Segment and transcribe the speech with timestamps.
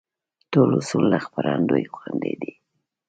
[0.51, 2.51] ټول اصول له خپرندوى خوندي دي.